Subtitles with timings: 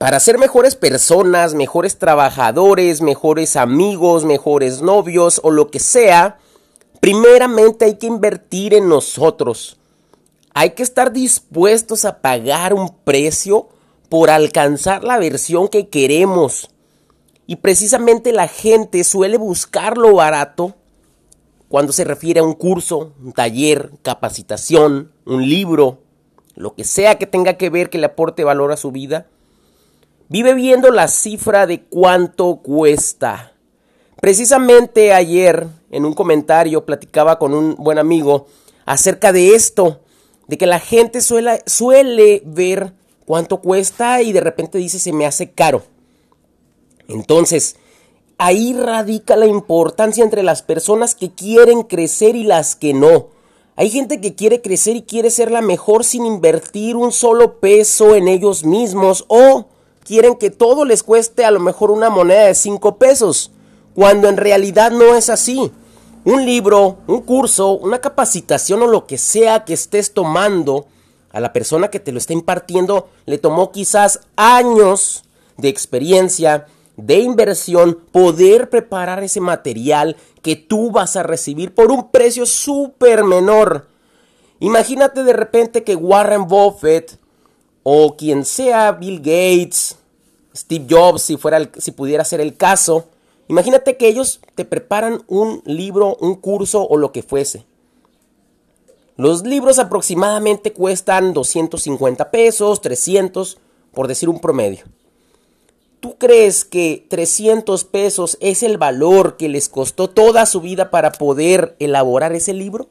[0.00, 6.38] para ser mejores personas, mejores trabajadores, mejores amigos, mejores novios o lo que sea,
[7.00, 9.78] primeramente hay que invertir en nosotros.
[10.54, 13.68] Hay que estar dispuestos a pagar un precio
[14.08, 16.70] por alcanzar la versión que queremos.
[17.46, 20.76] Y precisamente la gente suele buscar lo barato
[21.68, 25.98] cuando se refiere a un curso, un taller, capacitación, un libro,
[26.54, 29.26] lo que sea que tenga que ver que le aporte valor a su vida
[30.30, 33.52] vive viendo la cifra de cuánto cuesta.
[34.20, 38.46] Precisamente ayer en un comentario platicaba con un buen amigo
[38.86, 40.00] acerca de esto,
[40.46, 42.92] de que la gente suele, ver
[43.26, 45.82] cuánto cuesta y de repente dice se me hace caro.
[47.08, 47.74] Entonces,
[48.38, 53.30] ahí radica la importancia entre las personas que quieren crecer y las que no.
[53.74, 58.14] Hay gente que quiere crecer y quiere ser la mejor sin invertir un solo peso
[58.14, 59.66] en ellos mismos o
[60.04, 63.52] quieren que todo les cueste a lo mejor una moneda de 5 pesos,
[63.94, 65.70] cuando en realidad no es así.
[66.24, 70.86] Un libro, un curso, una capacitación o lo que sea que estés tomando,
[71.32, 75.24] a la persona que te lo está impartiendo le tomó quizás años
[75.56, 82.10] de experiencia, de inversión, poder preparar ese material que tú vas a recibir por un
[82.10, 83.88] precio súper menor.
[84.58, 87.19] Imagínate de repente que Warren Buffett
[87.82, 89.96] o quien sea Bill Gates,
[90.54, 93.06] Steve Jobs, si, fuera si pudiera ser el caso,
[93.48, 97.64] imagínate que ellos te preparan un libro, un curso o lo que fuese.
[99.16, 103.58] Los libros aproximadamente cuestan 250 pesos, 300,
[103.92, 104.84] por decir un promedio.
[106.00, 111.12] ¿Tú crees que 300 pesos es el valor que les costó toda su vida para
[111.12, 112.88] poder elaborar ese libro?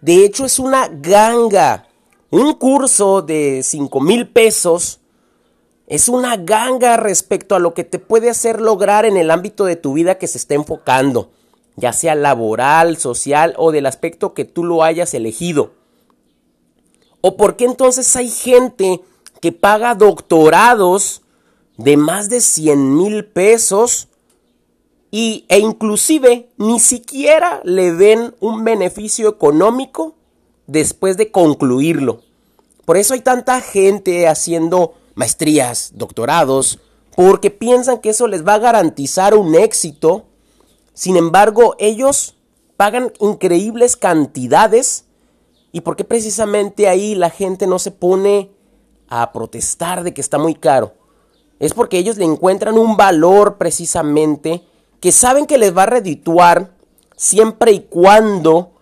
[0.00, 1.87] De hecho, es una ganga.
[2.30, 5.00] Un curso de 5 mil pesos
[5.86, 9.76] es una ganga respecto a lo que te puede hacer lograr en el ámbito de
[9.76, 11.30] tu vida que se está enfocando,
[11.76, 15.72] ya sea laboral, social o del aspecto que tú lo hayas elegido.
[17.22, 19.00] ¿O por qué entonces hay gente
[19.40, 21.22] que paga doctorados
[21.78, 24.08] de más de 100 mil pesos
[25.10, 30.14] y, e inclusive ni siquiera le ven un beneficio económico
[30.66, 32.27] después de concluirlo?
[32.88, 36.78] Por eso hay tanta gente haciendo maestrías, doctorados,
[37.14, 40.24] porque piensan que eso les va a garantizar un éxito.
[40.94, 42.36] Sin embargo, ellos
[42.78, 45.04] pagan increíbles cantidades.
[45.70, 48.52] ¿Y por qué precisamente ahí la gente no se pone
[49.10, 50.94] a protestar de que está muy caro?
[51.58, 54.64] Es porque ellos le encuentran un valor precisamente
[54.98, 56.70] que saben que les va a redituar
[57.16, 58.72] siempre y cuando,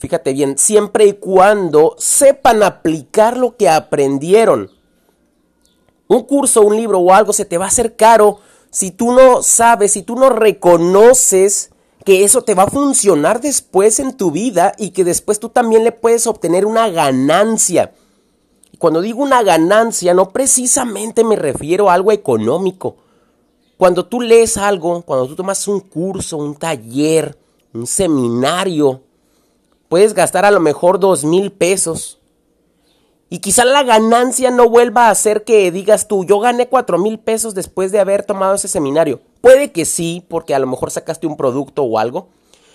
[0.00, 4.70] fíjate bien, siempre y cuando sepan aplicar lo que aprendieron
[6.10, 8.40] un curso, un libro o algo se te va a hacer caro
[8.70, 11.70] si tú no sabes, si tú no reconoces
[12.04, 15.84] que eso te va a funcionar después en tu vida y que después tú también
[15.84, 17.92] le puedes obtener una ganancia.
[18.80, 22.96] Cuando digo una ganancia, no precisamente me refiero a algo económico.
[23.76, 27.38] Cuando tú lees algo, cuando tú tomas un curso, un taller,
[27.72, 29.00] un seminario,
[29.90, 32.20] puedes gastar a lo mejor dos mil pesos
[33.32, 37.20] y quizá la ganancia no vuelva a ser que digas tú, yo gané cuatro mil
[37.20, 39.20] pesos después de haber tomado ese seminario.
[39.40, 42.28] Puede que sí, porque a lo mejor sacaste un producto o algo.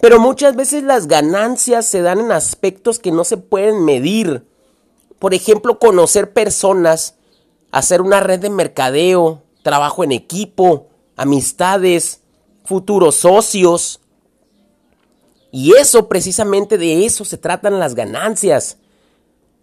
[0.00, 4.46] Pero muchas veces las ganancias se dan en aspectos que no se pueden medir.
[5.18, 7.16] Por ejemplo, conocer personas,
[7.72, 10.86] hacer una red de mercadeo, trabajo en equipo,
[11.16, 12.20] amistades,
[12.64, 14.00] futuros socios.
[15.56, 18.76] Y eso, precisamente de eso se tratan las ganancias.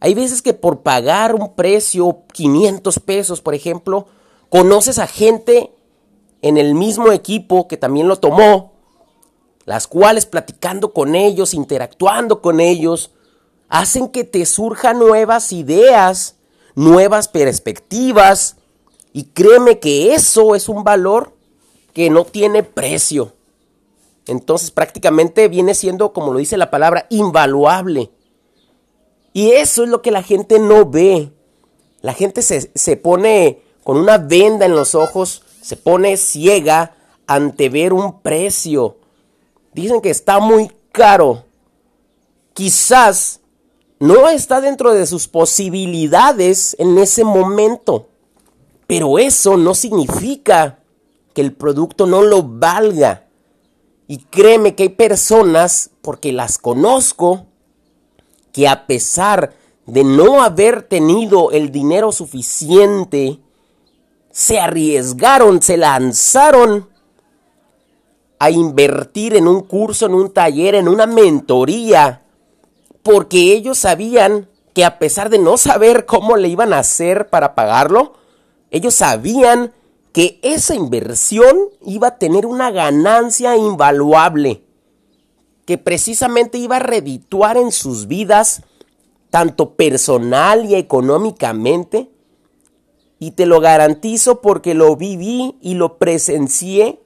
[0.00, 4.06] Hay veces que por pagar un precio, 500 pesos, por ejemplo,
[4.48, 5.70] conoces a gente
[6.40, 8.72] en el mismo equipo que también lo tomó,
[9.66, 13.10] las cuales platicando con ellos, interactuando con ellos,
[13.68, 16.36] hacen que te surjan nuevas ideas,
[16.74, 18.56] nuevas perspectivas,
[19.12, 21.36] y créeme que eso es un valor
[21.92, 23.34] que no tiene precio.
[24.26, 28.10] Entonces prácticamente viene siendo, como lo dice la palabra, invaluable.
[29.32, 31.32] Y eso es lo que la gente no ve.
[32.02, 36.96] La gente se, pone con una venda en los ojos, se pone ciega
[37.26, 38.98] ante ver un precio.
[39.72, 41.44] Dicen que está muy caro.
[42.52, 43.40] Quizás
[43.98, 48.08] no está dentro de sus posibilidades en ese momento.
[48.86, 50.80] Pero eso no significa
[51.32, 53.26] que el producto no lo valga.
[54.06, 57.46] Y créeme que hay personas, porque las conozco,
[58.52, 59.54] que a pesar
[59.86, 63.38] de no haber tenido el dinero suficiente
[64.30, 66.88] se arriesgaron, se lanzaron
[68.38, 72.22] a invertir en un curso, en un taller, en una mentoría,
[73.02, 77.54] porque ellos sabían que a pesar de no saber cómo le iban a hacer para
[77.54, 78.14] pagarlo,
[78.70, 79.72] ellos sabían
[80.12, 84.62] que esa inversión iba a tener una ganancia invaluable,
[85.64, 88.62] que precisamente iba a redituar en sus vidas,
[89.30, 92.10] tanto personal y económicamente,
[93.18, 97.00] y te lo garantizo porque lo viví y lo presencié,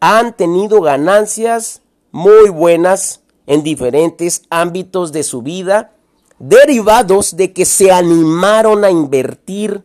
[0.00, 5.92] han tenido ganancias muy buenas en diferentes ámbitos de su vida,
[6.40, 9.84] derivados de que se animaron a invertir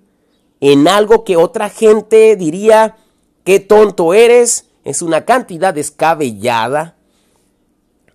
[0.61, 2.97] en algo que otra gente diría,
[3.43, 6.95] qué tonto eres, es una cantidad descabellada.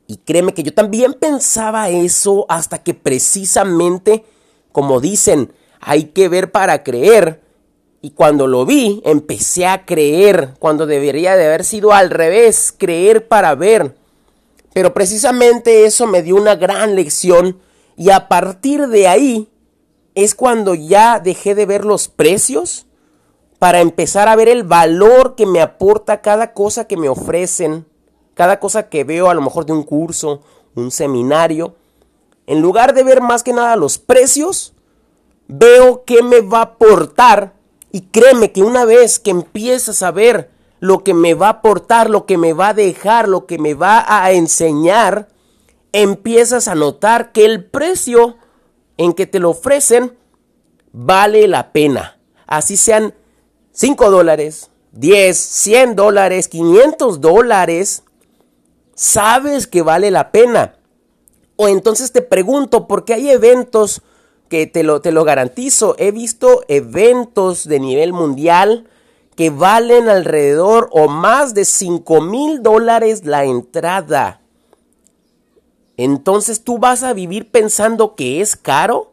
[0.06, 4.24] Y créeme que yo también pensaba eso hasta que precisamente,
[4.72, 7.40] como dicen, hay que ver para creer.
[8.00, 13.28] Y cuando lo vi, empecé a creer, cuando debería de haber sido al revés, creer
[13.28, 13.96] para ver.
[14.72, 17.60] Pero precisamente eso me dio una gran lección
[17.96, 19.51] y a partir de ahí
[20.14, 22.86] es cuando ya dejé de ver los precios
[23.58, 27.86] para empezar a ver el valor que me aporta cada cosa que me ofrecen,
[28.34, 30.42] cada cosa que veo a lo mejor de un curso,
[30.74, 31.76] un seminario.
[32.46, 34.74] En lugar de ver más que nada los precios,
[35.48, 37.52] veo qué me va a aportar
[37.92, 40.50] y créeme que una vez que empiezas a ver
[40.80, 43.74] lo que me va a aportar, lo que me va a dejar, lo que me
[43.74, 45.28] va a enseñar,
[45.92, 48.36] empiezas a notar que el precio
[49.02, 50.16] en que te lo ofrecen
[50.92, 52.18] vale la pena.
[52.46, 53.14] Así sean
[53.72, 58.04] 5 dólares, 10, 100 dólares, 500 dólares,
[58.94, 60.76] sabes que vale la pena.
[61.56, 64.02] O entonces te pregunto, ¿por qué hay eventos
[64.48, 65.96] que te lo, te lo garantizo?
[65.98, 68.88] He visto eventos de nivel mundial
[69.34, 74.41] que valen alrededor o más de 5 mil dólares la entrada.
[76.04, 79.12] Entonces tú vas a vivir pensando que es caro.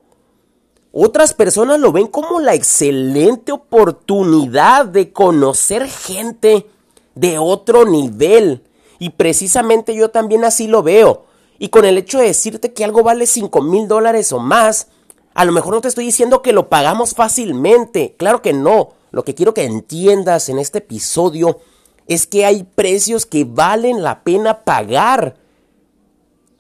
[0.92, 6.66] Otras personas lo ven como la excelente oportunidad de conocer gente
[7.14, 8.64] de otro nivel.
[8.98, 11.26] Y precisamente yo también así lo veo.
[11.60, 14.88] Y con el hecho de decirte que algo vale 5 mil dólares o más,
[15.36, 18.16] a lo mejor no te estoy diciendo que lo pagamos fácilmente.
[18.18, 18.94] Claro que no.
[19.12, 21.60] Lo que quiero que entiendas en este episodio
[22.08, 25.36] es que hay precios que valen la pena pagar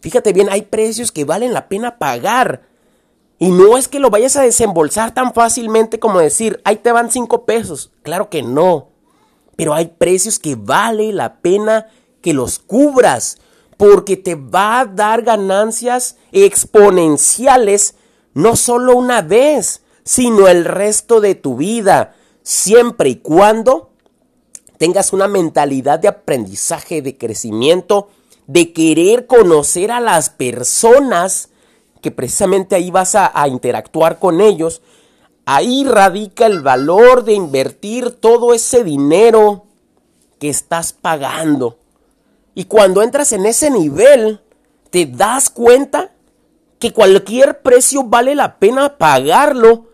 [0.02, 2.64] Fíjate bien, hay precios que valen la pena pagar.
[3.38, 7.12] Y no es que lo vayas a desembolsar tan fácilmente como decir, ahí te van
[7.12, 7.92] cinco pesos.
[8.04, 8.90] Claro que no.
[9.56, 11.88] Pero hay precios que vale la pena
[12.22, 13.38] que los cubras.
[13.78, 17.96] Porque te va a dar ganancias exponenciales
[18.34, 22.16] no solo una vez, sino el resto de tu vida.
[22.44, 23.92] Siempre y cuando
[24.78, 28.10] tengas una mentalidad de aprendizaje, de crecimiento
[28.50, 31.50] de querer conocer a las personas,
[32.02, 34.82] que precisamente ahí vas a, interactuar con ellos,
[35.46, 39.66] ahí radica el valor de invertir todo ese dinero
[40.40, 41.78] que estás pagando.
[42.56, 44.42] Y cuando entras en ese nivel,
[44.90, 46.10] te das cuenta
[46.80, 49.90] que cualquier precio vale la pena pagarlo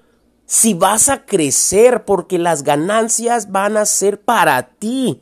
[0.46, 5.22] si vas a crecer porque las ganancias van a ser para ti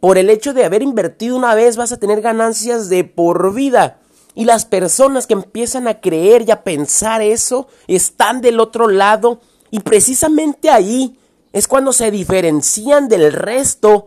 [0.00, 4.00] por el hecho de haber invertido una vez vas a tener ganancias de por vida.
[4.34, 9.40] Y las personas que empiezan a creer y a pensar eso están del otro lado
[9.70, 11.18] y precisamente ahí
[11.52, 14.06] es cuando se diferencian del resto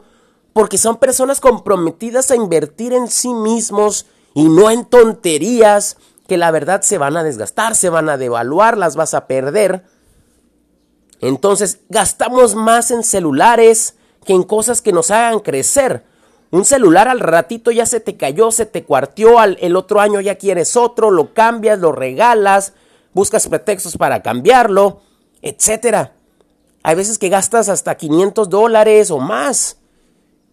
[0.54, 6.52] porque son personas comprometidas a invertir en sí mismos y no en tonterías que la
[6.52, 9.84] verdad se van a desgastar, se van a devaluar, las vas a perder.
[11.20, 16.04] Entonces gastamos más en celulares, que en cosas que nos hagan crecer.
[16.52, 20.20] Un celular al ratito ya se te cayó, se te cuartió, al, el otro año
[20.20, 22.74] ya quieres otro, lo cambias, lo regalas,
[23.14, 25.02] buscas pretextos para cambiarlo,
[25.42, 26.14] etcétera.
[26.84, 29.78] Hay veces que gastas hasta 500 dólares o más.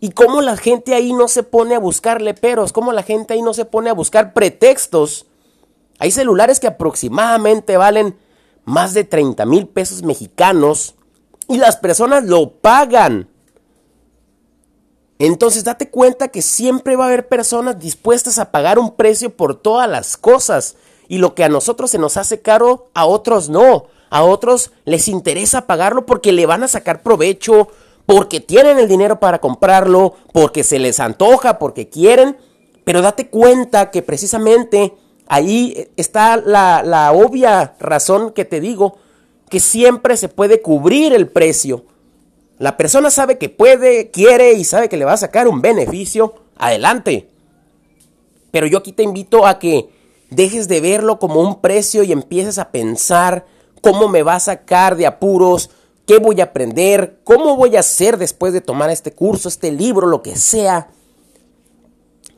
[0.01, 2.73] ¿Y cómo la gente ahí no se pone a buscarle peros?
[2.73, 5.27] ¿Cómo la gente ahí no se pone a buscar pretextos?
[5.99, 8.17] Hay celulares que aproximadamente valen
[8.65, 10.95] más de 30 mil pesos mexicanos
[11.49, 13.29] y las personas lo pagan.
[15.19, 19.57] Entonces date cuenta que siempre va a haber personas dispuestas a pagar un precio por
[19.57, 20.77] todas las cosas.
[21.09, 23.87] Y lo que a nosotros se nos hace caro, a otros no.
[24.11, 27.69] A otros les interesa pagarlo porque le van a sacar provecho,
[28.07, 32.37] porque tienen el dinero para comprarlo, porque se les antoja, porque quieren.
[32.85, 34.95] Pero date cuenta que precisamente
[35.27, 38.97] ahí está la, la obvia razón que te digo,
[39.51, 41.85] que siempre se puede cubrir el precio.
[42.59, 46.35] La persona sabe que puede, quiere y sabe que le va a sacar un beneficio.
[46.57, 47.29] Adelante.
[48.51, 49.91] Pero yo aquí te invito a que
[50.31, 53.47] dejes de verlo como un precio y empieces a pensar
[53.81, 55.71] cómo me va a sacar de apuros,
[56.07, 60.07] qué voy a aprender, cómo voy a hacer después de tomar este curso, este libro,
[60.07, 60.91] lo que sea.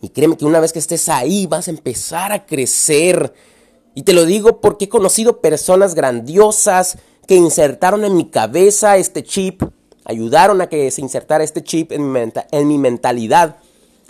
[0.03, 3.33] Y créeme que una vez que estés ahí vas a empezar a crecer.
[3.95, 9.23] Y te lo digo porque he conocido personas grandiosas que insertaron en mi cabeza este
[9.23, 9.63] chip,
[10.05, 13.57] ayudaron a que se insertara este chip en mi, en mi mentalidad.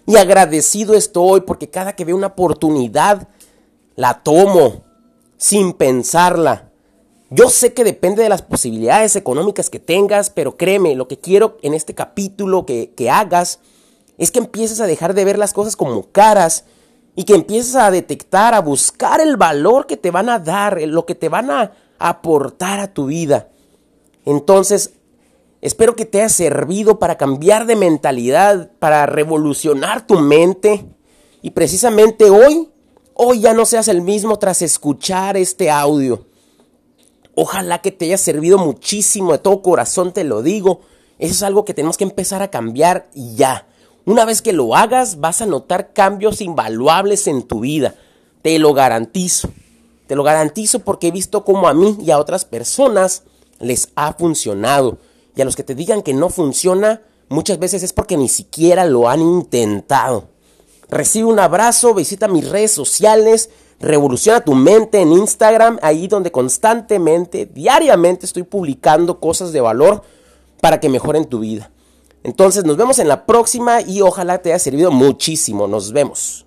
[0.07, 3.29] Y agradecido estoy porque cada que veo una oportunidad,
[3.97, 4.83] la tomo
[5.37, 6.71] sin pensarla.
[7.31, 11.59] Yo sé que depende de las posibilidades económicas que tengas, pero créeme, lo que quiero
[11.63, 13.61] en este capítulo que, que hagas
[14.19, 16.65] es que empieces a dejar de ver las cosas como caras
[17.15, 21.07] y que empieces a detectar, a buscar el valor que te van a dar, lo
[21.07, 23.49] que te van a aportar a tu vida.
[24.25, 24.93] Entonces,
[25.61, 30.87] espero que te haya servido para cambiar de mentalidad, para revolucionar tu mente.
[31.43, 32.71] Y precisamente hoy
[33.23, 36.25] Hoy ya no seas el mismo tras escuchar este audio.
[37.35, 40.81] Ojalá que te haya servido muchísimo, de todo corazón te lo digo.
[41.19, 43.67] Eso es algo que tenemos que empezar a cambiar ya.
[44.07, 47.95] Una vez que lo hagas, vas a notar cambios invaluables en tu vida.
[48.41, 49.51] Te lo garantizo.
[50.07, 53.25] Te lo garantizo porque he visto cómo a mí y a otras personas
[53.59, 54.97] les ha funcionado.
[55.37, 58.85] Y a los que te digan que no funciona, muchas veces es porque ni siquiera
[58.85, 60.29] lo han intentado.
[60.89, 67.47] Recibe un abrazo, visita mis redes sociales, revoluciona tu mente en Instagram, ahí donde constantemente,
[67.47, 70.03] diariamente estoy publicando cosas de valor
[70.61, 71.71] para que mejoren tu vida.
[72.23, 75.67] Entonces nos vemos en la próxima y ojalá te haya servido muchísimo.
[75.67, 76.47] Nos vemos.